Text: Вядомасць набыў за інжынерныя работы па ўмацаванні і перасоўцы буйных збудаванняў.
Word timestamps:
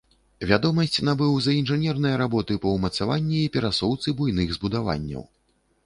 Вядомасць 0.51 0.97
набыў 1.09 1.35
за 1.49 1.55
інжынерныя 1.59 2.15
работы 2.23 2.59
па 2.65 2.73
ўмацаванні 2.79 3.39
і 3.45 3.53
перасоўцы 3.59 4.19
буйных 4.19 4.47
збудаванняў. 4.61 5.23